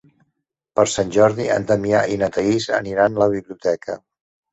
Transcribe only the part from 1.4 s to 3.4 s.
en Damià i na Thaís aniran a la